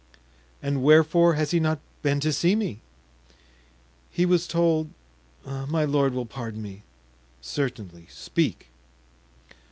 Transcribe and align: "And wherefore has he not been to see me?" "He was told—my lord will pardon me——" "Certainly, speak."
"And 0.63 0.81
wherefore 0.81 1.35
has 1.35 1.51
he 1.51 1.59
not 1.59 1.79
been 2.01 2.19
to 2.21 2.33
see 2.33 2.55
me?" 2.55 2.81
"He 4.09 4.25
was 4.25 4.47
told—my 4.47 5.85
lord 5.85 6.15
will 6.15 6.25
pardon 6.25 6.63
me——" 6.63 6.81
"Certainly, 7.39 8.07
speak." 8.09 8.69